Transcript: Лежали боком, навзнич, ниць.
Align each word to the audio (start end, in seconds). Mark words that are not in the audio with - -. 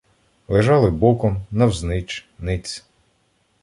Лежали 0.55 0.89
боком, 1.03 1.35
навзнич, 1.59 2.09
ниць. 2.49 2.75